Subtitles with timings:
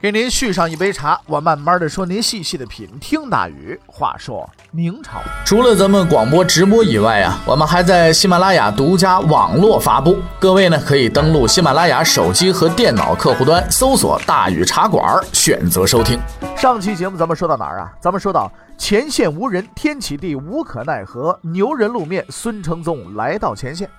[0.00, 2.88] 给您续上一杯茶，我慢慢的说，您细细的品。
[3.00, 10.16] 听大禹话说明朝，除了咱们广播直播以外啊，我们还在喜马拉雅独家网络发布。
[10.38, 16.16] 各位呢，可以登录喜马拉雅手机和电脑客户端，搜索“大禹茶馆”，选择收听。
[16.56, 17.92] 上期节目咱们说到哪儿啊？
[18.00, 23.90] 咱们说到前线无人，天启帝无可奈何，牛人露面，孙承宗来到前线。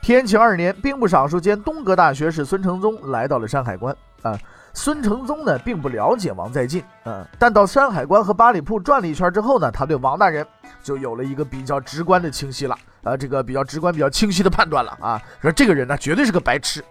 [0.00, 4.38] 天启二年，兵部尚书兼东阁大学士孙承宗来到了山海关啊。
[4.74, 10.46] 孙承宗呢，并不了解王在晋，嗯，但到山海关和八里铺转了一圈之后呢，他对王大人
[10.82, 16.82] 就有了一个比较直观的清晰了，啊，这个比较直观、比较清晰的判断了啊，说这个人呢，绝对是个白痴。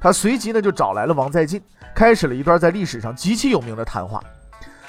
[0.00, 1.62] 他随即呢，就找来了王在晋，
[1.94, 4.22] 开始了一段在历史上极其有名的谈话。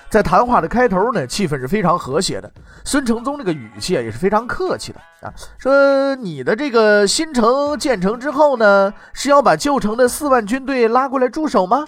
[0.10, 2.52] 在谈话的开头呢，气氛是非常和谐的，
[2.84, 11.86] 孙承宗这个语气啊，也是非常客气的啊，说你的这个新城建成之后呢，是要把旧城的四万军队拉过来驻守吗？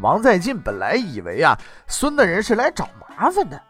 [0.00, 3.60] 王在晋本来以为啊，孙大人是来找麻烦的，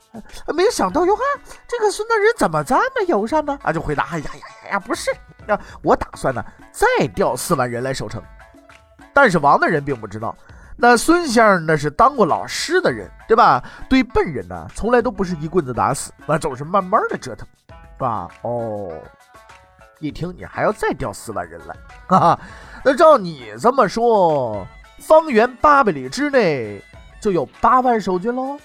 [0.55, 1.23] 没想到哟哈，
[1.67, 3.59] 这个孙大人怎么这么友善呢？
[3.63, 5.11] 啊，就回答：哎呀呀呀，不是
[5.47, 8.23] 啊，我打算呢再调四万人来守城。
[9.13, 10.37] 但是王大人并不知道，
[10.77, 13.63] 那孙先生那是当过老师的人，对吧？
[13.89, 18.29] 对笨人呢，从来都不是一棍子打死，那总是慢慢的折腾，是吧？
[18.43, 18.91] 哦，
[20.01, 21.77] 一听你还要再调四万人来，
[22.09, 22.41] 哈哈，
[22.85, 24.67] 那照你这么说。
[24.99, 26.81] 方圆八百里之内
[27.21, 28.59] 就有八万守军喽。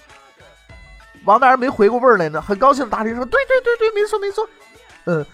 [1.24, 4.48] 王大人没回过味儿来呢，很高兴答应说：“对对对对，没错没错。”
[5.04, 5.24] 嗯，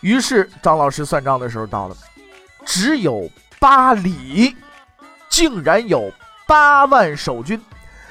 [0.00, 1.96] 于是张老师算账的时候到了，
[2.64, 4.56] 只有八里，
[5.28, 6.10] 竟然有
[6.46, 7.60] 八万守军。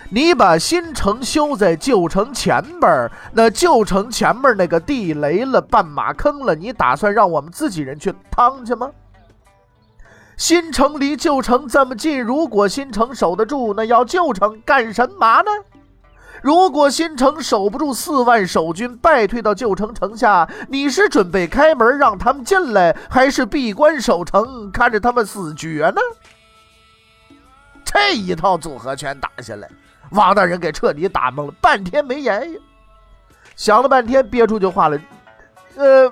[0.09, 8.91] 你把新城修在旧城前边那旧城前面那个地雷了、绊马坑了，你打算让我们自己人去趟去吗？
[10.41, 15.51] 新城离旧城这么近，如果新城守得住，那要旧城干什么呢？
[16.41, 26.01] 如果新城守不住，四万守军败退到旧城城下，你是准备开门让他们进来，还是闭关守城看着他们死绝呢？
[27.85, 29.69] 这一套组合拳打下来，
[30.09, 32.59] 王大人给彻底打懵了，半天没言语，
[33.55, 34.99] 想了半天憋出句话来，
[35.75, 36.11] 呃。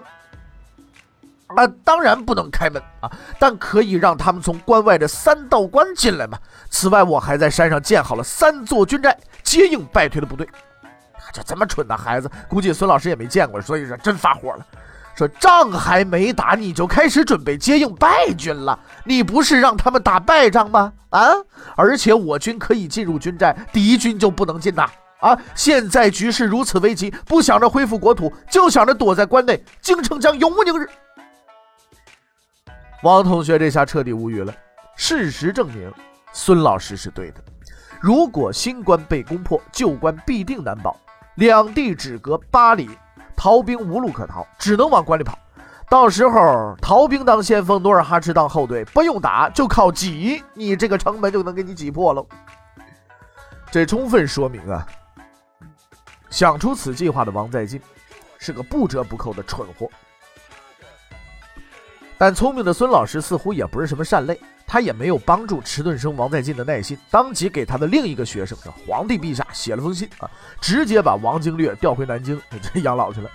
[1.56, 6.38] 啊，当然不能开门啊，但可以让他们从关外的三道关进来嘛。
[6.70, 10.48] 此外，我还在山上建好了三座军寨，接应败退的部队。
[11.34, 14.66] 就这么蠢的孩子，估计孙老师也没见过，所以说真发火了，
[15.16, 18.80] 说仗还没打，你就开始准备接应败军了？
[19.04, 20.92] 你不是让他们打败仗吗？
[21.10, 21.34] 啊！
[21.76, 24.88] 而且我军可以进入军寨，敌军就不能进呐！
[25.20, 25.38] 啊！
[25.54, 30.90] 现在局势如此危急，不想着恢复国土，就想着躲在关内，京城将永无宁日。
[33.02, 34.54] 王同学这下彻底无语了。
[34.96, 35.90] 事实证明，
[36.34, 37.42] 孙老师是对的。
[38.02, 40.98] 如果新关被攻破，旧关必定难保。
[41.36, 42.90] 两地只隔八里，
[43.38, 45.40] 逃兵无路可逃，只能往关里跑。
[45.90, 52.26] 到时候，逃兵当先锋，努尔哈赤当后队，不用打，就靠挤，你这个城门就能给你挤破了。
[53.72, 54.86] 这充分说明啊，
[56.30, 57.82] 想出此计划的王在晋
[58.38, 59.90] 是个不折不扣的蠢货。
[62.20, 64.38] 但聪明的孙老师似乎也不是什么善类，
[64.68, 72.38] 他也没有帮助迟钝生王在晋的耐心，当即给他的另一个学生叫皇帝陛下写了封信啊，直接把王经略调回南京
[72.84, 73.30] 养老去了。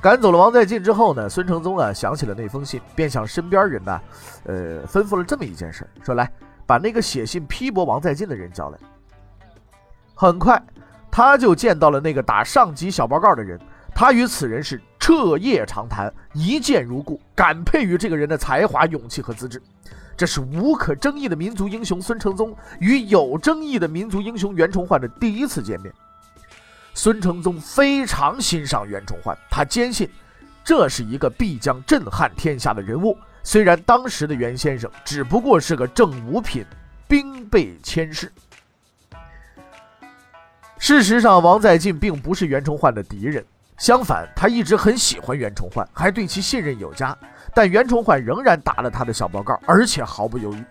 [0.00, 4.00] 赶走了王在晋之后呢，孙承宗啊想起了那封信，便向身边人呢，
[4.46, 6.28] 呃，吩咐了这么一件事，说来
[6.66, 8.78] 把那个写信批驳王在晋的人叫来。
[10.12, 10.60] 很快，
[11.08, 13.56] 他就见到了那个打上级小报告的人。
[13.94, 19.62] 他与此人是彻夜长谈，一见如故，感佩于这个人的才华、勇气和资质。
[20.16, 25.94] 这是无可争议的民族英雄孙承宗与有争议的民族英雄袁崇焕的第一次见面。
[26.92, 30.10] 孙承宗非常欣赏袁崇焕，他坚信
[30.64, 33.16] 这是一个必将震撼天下的人物。
[33.44, 36.66] 虽然当时的袁先生只不过是个正五品
[37.06, 38.32] 兵备佥事。
[40.78, 43.46] 事实上，王在晋并不是袁崇焕的敌人。
[43.78, 47.16] 相反，他一直很喜欢袁崇焕，还对其信任有加。
[47.54, 50.64] 但袁崇焕仍然打了他的小报告，而且毫不犹豫。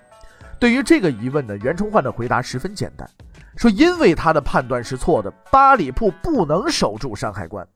[0.60, 3.10] 对于这个疑问呢，袁崇焕的回答十分简单，
[3.58, 7.68] 说因为他的判断是错的，八里铺不能守住山海关。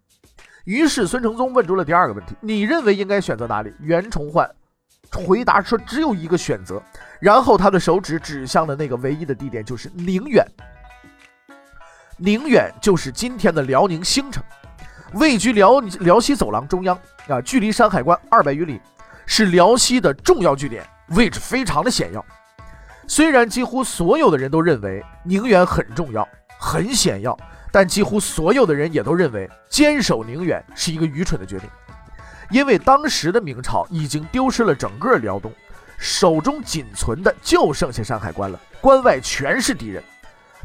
[0.66, 3.74] 于是孙承宗问出了第二个问题：你认为应该选择哪里？
[3.80, 4.50] 袁崇焕
[5.12, 6.82] 回答说只有一个选择，
[7.20, 10.46] 然后他的手指指向了那个唯一的地点，就是宁远。
[12.18, 14.44] 宁远就是今天的辽宁兴城，
[15.14, 16.98] 位居辽辽西走廊中央
[17.28, 18.80] 啊，距离山海关二百余里，
[19.26, 22.24] 是辽西的重要据点，位置非常的险要。
[23.08, 26.28] 虽然几乎所有的人都认为宁远很重要、
[26.60, 27.36] 很险要，
[27.72, 31.68] 但几乎所有的人也都认为坚守宁远是一个愚蠢的决定，
[32.52, 35.52] 因为当时的明朝已经丢失了整个辽东，
[35.98, 40.04] 手中仅存的就剩下山海关了，关外全是敌人。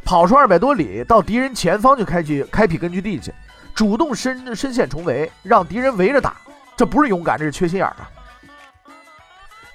[0.05, 3.33] 跑出二百多里，到敌人前方就开去开辟根据地去，
[3.75, 6.37] 主动深深陷重围，让敌人围着打，
[6.77, 8.09] 这不是勇敢，这是缺心眼儿啊！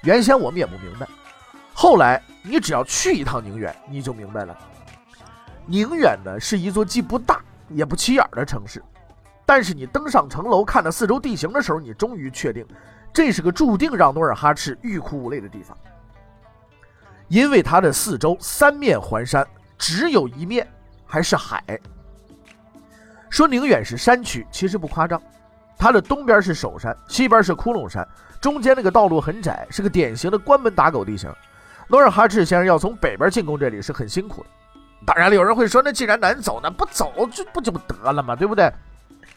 [0.02, 1.06] 原先我们也不明白，
[1.74, 4.56] 后来你只要去一趟宁远，你就明白了。
[5.66, 8.82] 宁远呢是一座既不大也不起眼的城市，
[9.44, 12.66] 但是你登上城楼，看到四周地形的时候，你终于确定，
[13.12, 15.76] 这是个注定让努尔哈赤欲哭无泪的地方，
[17.28, 19.46] 因为它的四周三面环山。
[19.82, 20.68] 只有一面
[21.06, 21.64] 还是海。
[23.30, 25.20] 说宁远是山区，其实不夸张。
[25.78, 28.06] 它的东边是首山，西边是窟窿山，
[28.38, 31.32] 中间那个道路很窄，是个典型的关门打狗地形。
[31.88, 34.48] 努尔哈赤先生要从北边进攻这里是很辛苦的。
[35.06, 38.36] 当然了，有人会说，那既然难走，那不走就不就得了吗？
[38.36, 38.70] 对不对？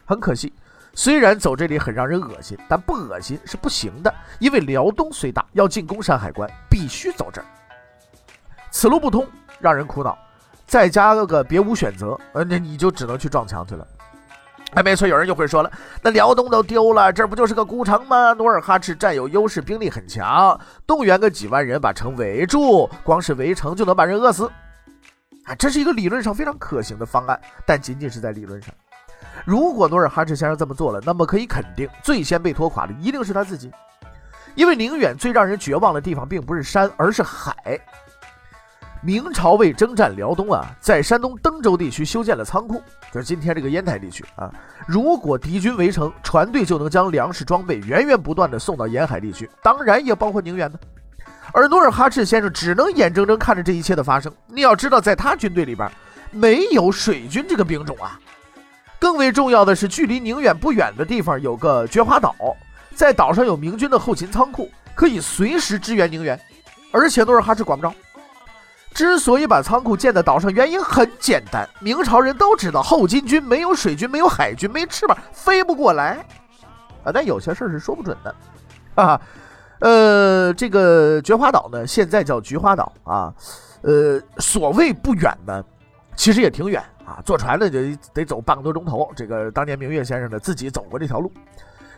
[0.06, 0.52] 很可惜，
[0.94, 7.48] 虽然走这里很让人恶心，但不恶心是不行的，因为辽东虽大，要进攻山海关必须走这儿。
[8.70, 9.26] 此路不通，
[9.60, 10.18] 让人苦恼。
[10.66, 13.88] 再加个别无选择，呃，那你就只能去撞墙去了。
[14.76, 15.72] 哎，没错，有人就会说了，
[16.02, 18.34] 那辽东都丢了，这不就是个孤城吗？
[18.34, 24.50] 努尔哈赤占有优势，兵力很强，动员个几万人把城围住，光是围城就能把人饿死。
[25.46, 28.74] 啊，这是一个理论上非常可行的方案，但仅仅是在理论上。
[29.46, 33.72] 如果努尔哈赤先生这么做了，那么可以肯定，最先被拖垮的一定是他自己，
[34.56, 37.80] 因为宁远最让人绝望的地方并不是山，而是海。
[39.06, 44.50] 明朝为征战辽东啊，在山东登州地区修建了仓库，就是今天这个烟台地区啊。
[44.88, 50.80] 如果敌军围城，船队就能将粮食装备源源不断的送到沿海地区，当然也包括宁远呢。
[51.52, 54.32] 而努尔哈赤先生只能眼睁睁看着这一切的发生。
[54.48, 55.92] 你要知道，在他军队里边
[56.32, 58.18] 没有水军这个兵种啊。
[59.00, 62.34] 更为重要的是，距离宁远不远的地方有个菊花岛，
[62.96, 66.40] 在岛上有明军的后勤仓库，可以随时支援宁远。
[66.94, 67.94] 而且努尔哈赤管不着。
[68.94, 71.68] 之所以把仓库建在岛上，原因很简单。
[71.80, 76.26] 明朝人都知道，后金军没有水军，没有海军，没翅膀，飞不过来
[77.04, 77.12] 啊。
[77.14, 78.36] 但有些事儿是说不准的
[79.02, 79.20] 啊。
[79.80, 83.34] 呃，这个菊花岛呢，现在叫菊花岛啊。
[83.82, 85.62] 呃，所谓不远呢，
[86.16, 87.20] 其实也挺远啊。
[87.26, 87.80] 坐船呢就
[88.14, 89.12] 得走半个多钟头。
[89.16, 91.30] 这个当年明月先生呢自己走过这条路。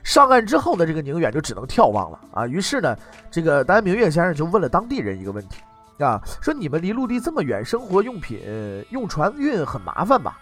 [0.01, 2.47] 上岸之后呢，这个宁远就只能眺望了啊。
[2.47, 2.95] 于是呢，
[3.29, 5.57] 这个当年明月先生就问了当地人一个问题。
[5.99, 8.39] 啊，说你们离陆地这么远，生活用品
[8.89, 10.37] 用船运很麻烦吧？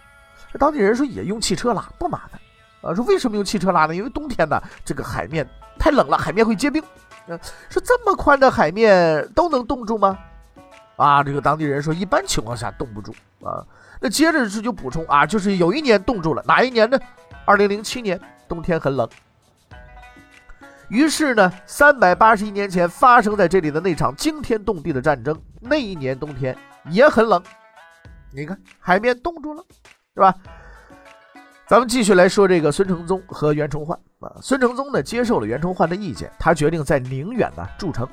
[0.60, 2.40] 当地人说也用汽车拉，不麻烦。
[2.82, 3.96] 啊，说为什么用汽车拉呢？
[3.96, 5.48] 因为冬天呢，这个海面
[5.80, 6.82] 太冷了，海面会结冰。
[7.28, 7.40] 啊，
[7.70, 10.18] 说这么宽的海面都能冻住吗？
[10.96, 13.14] 啊，这个当地人说一般情况下冻不住。
[13.44, 13.66] 啊，
[14.00, 17.00] 那接着是就补充啊，就是有一年冻住了，哪一年呢？
[17.46, 19.08] 二零零七年，冬天很冷。
[20.90, 26.56] 于是呢，三百八十一年前发生在这里的那场惊天动地的战争，那一年冬天
[26.90, 27.42] 也很冷。
[28.32, 29.64] 你看，海面冻住了，
[30.14, 30.34] 是吧？
[31.68, 34.30] 咱们继续来说这个孙承宗和袁崇焕啊。
[34.42, 38.08] 孙承宗呢接受了袁崇焕的意见，他决定在宁远呢筑城。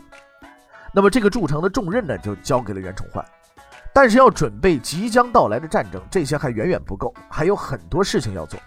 [0.93, 3.25] 那么这个筑城的重任呢就交给了袁崇焕。
[3.93, 8.59] 但是要准备即将到来的战争，这些还远远不够，还有很多事情要做。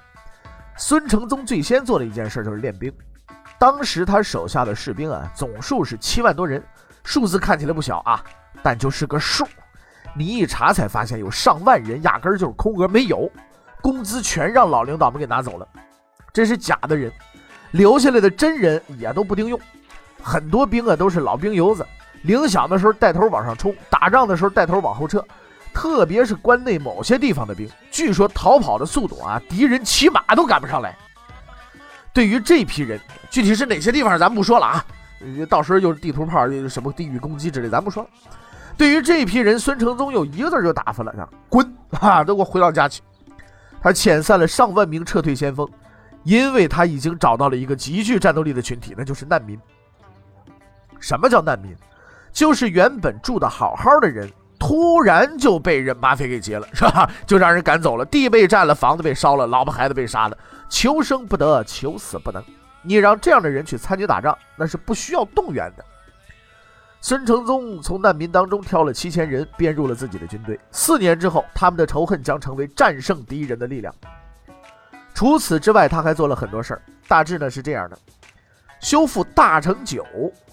[0.75, 2.93] 孙承宗最先做的一件事就是练兵。
[3.63, 6.61] 当时他手下的士兵啊，总数是七万多人，
[7.01, 8.21] 数字看起来不小啊，
[8.61, 9.47] 但就是个数。
[10.13, 13.31] 你一查才发现，有上万人压根儿就是空格，没有
[13.81, 15.65] 工资，全让老领导们给拿走了。
[16.33, 17.09] 这是假的人，
[17.71, 19.57] 留下来的真人也都不顶用。
[20.21, 21.87] 很多兵啊都是老兵油子，
[22.23, 25.25] 领饷的时候带头往上冲，打仗的时候带头往后撤。
[25.73, 30.93] 特别是关内某些地方的兵，据说逃跑的速度啊，敌人骑马都赶不上来。
[32.11, 32.99] 对于这批人，
[33.33, 34.85] 具体是哪些地方，咱不说了啊，
[35.49, 38.09] 到时候又是地图炮，又什么地域攻击之类，咱不说了。
[38.77, 43.01] 对于这批人，孙承宗有一个字就打发了，滚啊，都给我回到家去。
[43.81, 45.67] 他遣散了上万名撤退先锋，
[46.21, 49.59] 因为他已经找到了一个极具战斗力的群体，那就是难民。
[50.99, 51.75] 什么叫难民？
[52.31, 57.09] 就是原本住的好好的人，突然就被人马匪给劫了，是吧？
[57.25, 60.37] 就让人赶走了，地被占了，房子被烧了，老婆孩子被杀了。
[60.69, 62.43] 求生不得，求死不能。
[62.83, 65.83] 你让这样的人去参军打仗，那是不需要动员的。
[67.01, 70.59] 孙承宗从难民当中挑了七千人，编入了自己的军队。
[70.71, 73.93] 四年之后，他们的仇恨将成为战胜敌人的力量。
[75.13, 77.97] 除此之外，他还做了很多事儿，大致呢是这样的：
[78.79, 80.05] 修复大城九，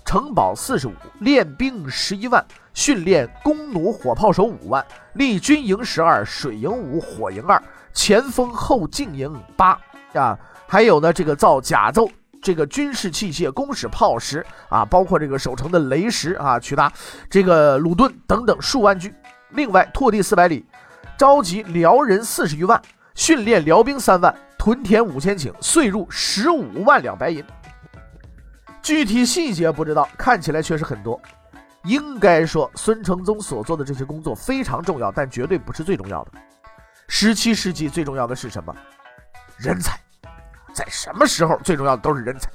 [0.05, 2.45] 城堡四十五，练兵十一万，
[2.75, 4.85] 训练弓弩火炮手五万，
[5.15, 9.79] 立军营十二，水营五，火营二，前锋后进营八
[10.15, 12.11] 啊，还有呢，这个造甲胄。
[12.43, 16.93] 这个军事器械、弓矢、炮石啊，包括这个守城的雷石啊、曲达、
[17.29, 19.15] 这个鲁盾等等数万具。
[19.51, 20.65] 另外，拓地四百里，
[21.19, 22.81] 召集辽人四十余万，
[23.15, 27.45] 训练辽兵三万，屯田五千顷，岁入十五万两白银。
[28.83, 31.21] 具体细节不知道，看起来确实很多。
[31.85, 36.33] 应该说，孙承宗所做的这些工作非常重要，但绝对不是最重要的。
[37.09, 38.75] 十七世纪最重要的是什么？
[39.57, 39.99] 人才。
[40.73, 42.51] 在什么时候最重要的都是人才。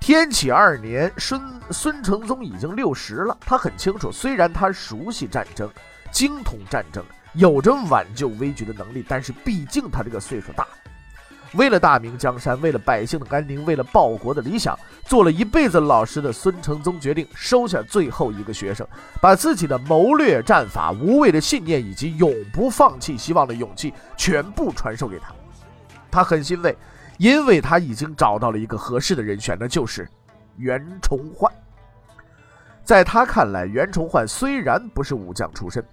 [0.00, 5.68] 天启二年，孙孙承宗已经六十了，他很清楚，虽然他熟悉战争，
[6.12, 7.04] 精通战争，
[7.34, 10.70] 有着挽救危局的能力，但是毕竟他这个岁数大了。
[11.54, 18.86] 为了大明江山，为了百姓的安宁，为了报国的理想，做了一辈子老师的孙承宗决定收下最后一个学生，
[19.20, 25.34] 把自己的谋略、战法、无畏的信念以及永不放弃希望的勇气全部传授给他。
[26.10, 26.76] 他很欣慰。
[27.18, 30.08] 因为他已经找到了一个合适的人选，那就是
[30.56, 31.52] 袁崇焕。
[32.82, 35.84] 在他看来，袁崇焕虽然不是武将出身，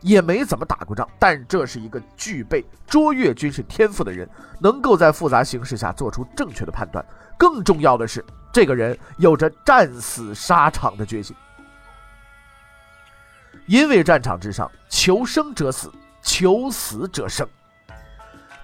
[0.00, 4.26] 也没怎么打过仗，但这是一个具备卓越军事天赋的人，
[4.60, 7.04] 能够在复杂形势下做出正确的判断。
[7.36, 11.36] 更重要的是，这个人有着战死沙场的决心。
[13.66, 15.92] 因为战场之上，求生者死，
[16.22, 17.46] 求死者生。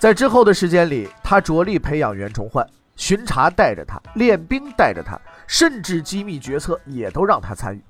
[0.05, 2.63] 在之后的时间里，他着力培养袁崇焕，
[2.95, 7.83] 巡查带着他，练兵带着他，甚至机密决策也都让他参与。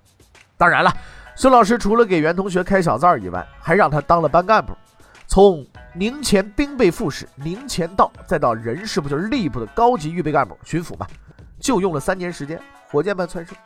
[0.56, 0.97] 当然了，
[1.35, 4.73] 孙老师除了给袁同学开小灶以外，还让他当了班干部，
[5.26, 11.09] 从宁前兵备副使、宁前道，再到人事部，就是吏部的高级预备干部、巡抚嘛，
[11.59, 12.61] 就用了三年时间，
[12.92, 13.56] 火箭般蹿升。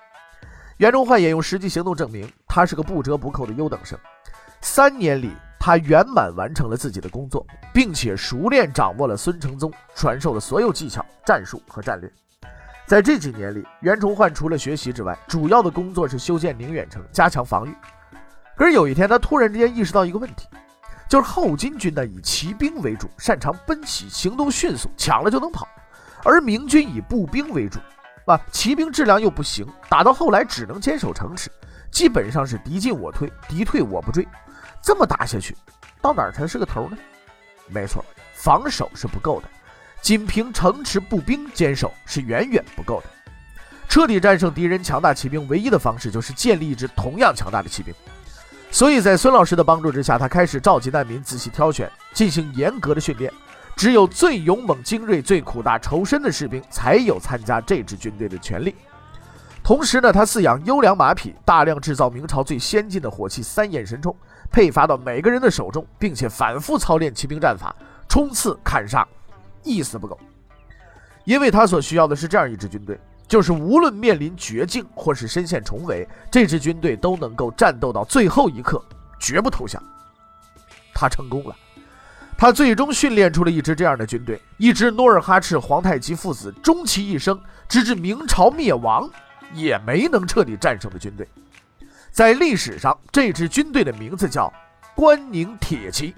[0.79, 3.99] 袁崇焕也用实际行动证明，他是个不折不扣的优等生。
[4.63, 5.33] 三年里。
[5.61, 12.11] 他圆满完成了自己的工作，并且熟练掌握了孙承宗传授的所有技巧、战术和战略。
[12.87, 17.75] 在这几年里，袁崇焕除了学习之外，主要的工作是修建宁远城，加强防御。
[18.57, 20.49] 可是有一天，他突然之间意识到一个问题，
[21.09, 25.67] 就是后金军呢以骑兵为主，擅长奔袭，行动迅速，抢了就能跑；
[26.25, 27.79] 而明军以步兵为主，
[28.27, 31.51] 啊，骑兵质量又不行，打到后来只能坚守城池，
[31.91, 34.27] 基本上是敌进我退，敌退我不追。
[34.83, 35.57] 这么打下去，
[36.01, 36.97] 到哪儿才是个头呢？
[37.69, 38.05] 没错，
[38.35, 39.49] 防守是不够的，
[40.01, 43.07] 仅凭城池步兵坚守是远远不够的。
[43.89, 47.95] 彻底战胜敌人强大骑兵，唯一的方式就是建立一支同样强大的骑兵。
[48.71, 53.33] 所以在孙老师的帮助之下，他开始召集难民，仔细挑选，进行严格的训练。
[53.75, 58.75] 只有最勇猛、精锐、最苦大仇深的士兵，才有参加这支军队的权利。
[59.63, 64.15] 同时呢，他饲养优良马匹，大量制造明朝最先进的火器三眼神冲。
[64.51, 67.75] 配发到每个人的手中，并且反复操练骑兵战法，
[68.09, 69.07] 冲刺砍杀，
[69.63, 70.19] 一丝不苟。
[71.25, 78.83] 因为他所需要的是这样一支军队，就是无论面临绝境或是身陷重围，这支军队都能够战斗到最后一刻，
[79.21, 79.83] 绝不投降。
[80.95, 81.55] 他成功了，
[82.37, 87.39] 他最终训练出了一支这样的军队，一支努尔哈赤、皇太极父子终其一生，
[87.69, 89.09] 直至明朝灭亡，
[89.53, 91.29] 也没能彻底战胜的军队。
[92.19, 94.53] 在历史上，这支军队的名字叫
[94.97, 96.13] 关宁铁骑。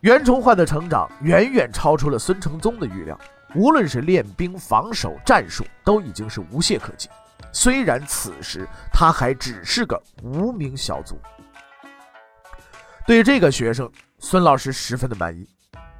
[0.00, 3.16] 袁崇焕的成长远远超出了孙承宗的预料，
[3.54, 7.08] 无论是练兵、防守、战术，都已经是无懈可击。
[7.52, 11.16] 虽然此时他还只是个无名小卒。
[13.06, 15.48] 对这个学生，孙老师十分的满意，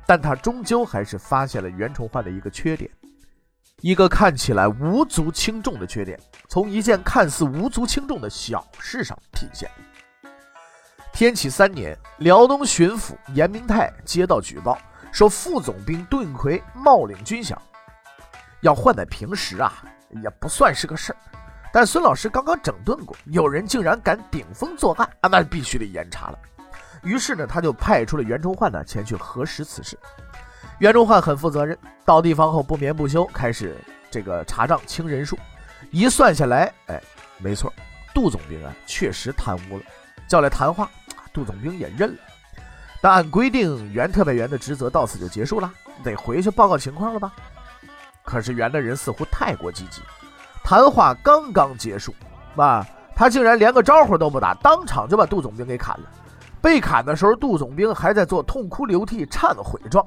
[0.04, 2.90] 但他终究还是发现了袁崇焕的一个缺点。
[3.83, 6.18] 一个看起来无足轻重的缺点，
[6.49, 9.71] 从一件看似无足轻重的小事上体现。
[11.12, 14.78] 天启三年，辽东巡抚严明泰接到举报，
[15.12, 17.54] 说副总兵顿奎冒领军饷。
[18.62, 19.71] 要换在平时啊，
[20.23, 21.16] 也不算是个事儿。
[21.71, 26.38] 但孙老师刚刚整顿过，有人竟然敢顶风作案啊，那必须得严查了。
[27.02, 29.99] 于是呢，他就派出了袁崇焕呢前去核实此事。
[30.78, 33.76] 袁崇焕很负责任，到地方后不眠不休，开始
[34.11, 35.38] 这个查账清人数。
[35.90, 37.02] 一算下来，哎，
[37.38, 37.73] 没错，
[38.14, 39.85] 杜总兵啊确实贪污了。
[40.28, 40.90] 叫来谈话，
[41.33, 42.18] 杜总兵也认了。
[43.00, 45.73] 但按规定，袁特派员的职责到此就结束了，
[46.04, 47.33] 得回去报告情况了吧？
[48.23, 50.02] 可是袁大人似乎太过积极，
[50.62, 52.14] 谈话刚刚结束，
[52.56, 56.11] 啊，他竟然连个招呼都不打，当场就把杜总兵给砍了。
[56.61, 60.04] 被砍的时候，杜总兵还在做痛哭流涕、忏悔状。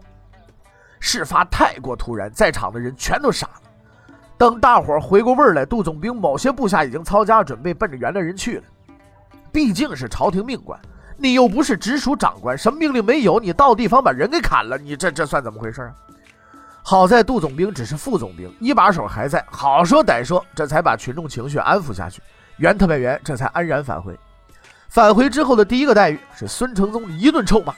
[0.99, 3.53] 事发太过突然，在场的人全都傻了。
[4.37, 8.63] 等大伙儿回过味儿来，杜总兵某些部下已经操家准备奔着袁来人去了。
[9.51, 10.79] 毕竟是朝廷命官，
[11.17, 15.95] 你又不是直属长官，什么命令没有，你到地方把人给砍了，你这这算怎么回事啊？
[16.81, 22.21] 好在杜总兵只是副总兵，一把手还在，好说歹说，这才把群众情绪安抚下去。
[22.57, 24.17] 袁特派员这才安然返回。
[24.87, 27.73] 返回之后的第一个待遇是孙承宗一顿臭骂，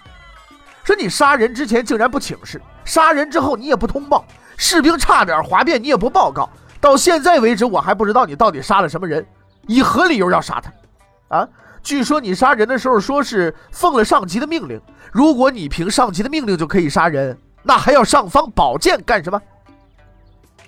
[0.84, 4.26] 说你杀人之前竟然不请示，杀人之后你也不通报，
[4.58, 9.26] 士兵差点哗变你也不报告，到现在为止我还不知道你到底杀了什么人，
[9.68, 11.38] 以何理由要杀他？
[11.38, 11.48] 啊？
[11.84, 14.80] 据说你杀人的时候说是奉了上级的命令，
[15.12, 17.38] 如果你凭上级的命令就可以杀人。
[17.64, 19.40] 那还要尚方宝剑干什么？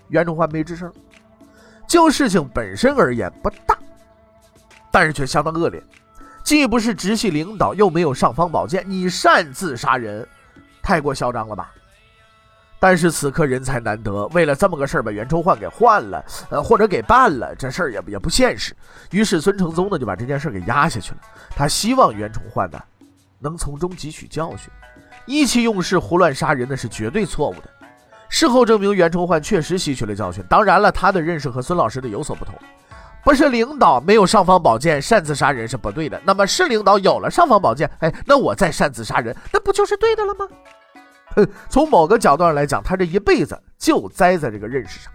[0.09, 0.93] 袁崇焕没吱声。
[1.87, 3.75] 就事情本身而言不大，
[4.91, 5.83] 但是却相当恶劣。
[6.43, 10.27] 既不是直系领导，又没有尚方宝剑，你擅自杀人，
[10.81, 11.71] 太过嚣张了吧？
[12.79, 18.75] 但是此刻人才难得，为了这么个事儿把袁崇焕给换了，呃，或者给办了，这事儿也也不现实。
[19.11, 21.17] 于是孙承宗呢就把这件事儿给压下去了。
[21.51, 22.77] 他希望袁崇焕呢
[23.39, 24.69] 能从中汲取教训。
[25.25, 27.69] 意气用事、胡乱杀人那是绝对错误的。
[28.27, 30.43] 事后证明，袁崇焕确实吸取了教训。
[30.49, 32.53] 当然了，他的认识和孙老师的有所不同。
[33.23, 36.21] 不是领导没有尚方宝剑，擅自杀人是不对的。
[36.25, 40.47] 那么是领导有了尚方宝剑，哎，那我再擅自杀人，那不就是对的了吗？
[41.35, 45.11] 哼，从某个角度上来讲，他这一辈子就栽在这个认识上。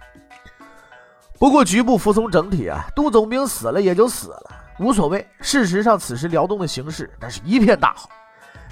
[1.39, 4.51] 不过局部服从整体啊，杜总兵死了也就死了，
[4.81, 5.25] 无所谓。
[5.41, 8.09] 事实上，此时辽东的形势那是一片大好。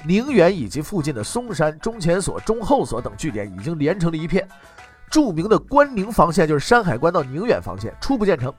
[0.04, 4.46] 宁远以及附近的松山、中前所、中后所等据点已经连成了一片。
[5.08, 8.52] 著名的关宁防线就是山海关到宁远防线，初步建成，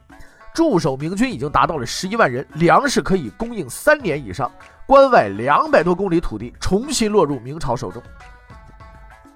[0.58, 4.50] 驻守明军已经达到了十一万人，粮食可以供应三年以上。
[4.88, 8.02] 关外两百多公里土地重新落入明朝手中。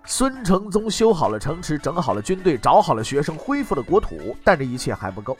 [0.05, 5.38] 孙承宗修好了城池，整好了军队，找好了学生，恢复了国土，但这一切还不够，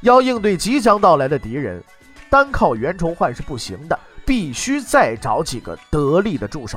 [0.00, 1.80] 要应对即将到来的敌人，
[2.28, 3.96] 单靠袁崇焕是不行的。
[4.26, 6.76] 必须再找几个得力的助手，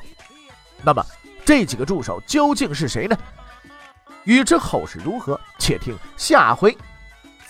[0.84, 1.04] 那么
[1.44, 3.18] 这几个助手究竟是谁呢？
[4.26, 6.78] 欲知后事如何，且听下回